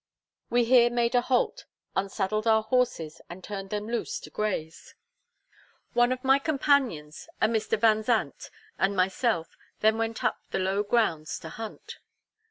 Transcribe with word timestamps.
We 0.49 0.63
here 0.65 0.89
made 0.89 1.13
a 1.13 1.21
halt, 1.21 1.65
unsaddled 1.95 2.47
our 2.47 2.63
horses, 2.63 3.21
and 3.29 3.43
turned 3.43 3.69
them 3.69 3.85
loose 3.87 4.19
to 4.21 4.31
graze. 4.31 4.95
One 5.93 6.11
of 6.11 6.23
my 6.23 6.39
companions, 6.39 7.29
a 7.39 7.47
Mr. 7.47 7.77
Vanzant, 7.79 8.49
and 8.79 8.95
myself, 8.95 9.55
then 9.81 9.99
went 9.99 10.23
up 10.23 10.39
the 10.49 10.57
low 10.57 10.81
grounds 10.81 11.37
to 11.41 11.49
hunt. 11.49 11.99